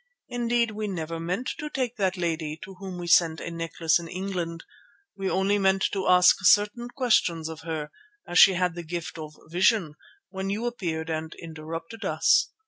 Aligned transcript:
Indeed, 0.29 0.71
we 0.71 0.87
never 0.87 1.19
meant 1.19 1.51
to 1.59 1.69
take 1.69 1.95
that 1.97 2.17
lady 2.17 2.57
to 2.63 2.73
whom 2.79 2.97
we 2.97 3.05
sent 3.05 3.39
a 3.39 3.51
necklace 3.51 3.99
in 3.99 4.07
England. 4.07 4.63
We 5.15 5.29
only 5.29 5.59
meant 5.59 5.83
to 5.91 6.07
ask 6.07 6.37
certain 6.41 6.87
questions 6.89 7.47
of 7.47 7.59
her, 7.59 7.91
as 8.27 8.39
she 8.39 8.53
had 8.53 8.73
the 8.73 8.81
gift 8.81 9.19
of 9.19 9.35
vision, 9.51 9.93
when 10.29 10.49
you 10.49 10.65
appeared 10.65 11.11
and 11.11 11.35
interrupted 11.35 12.03
us. 12.03 12.49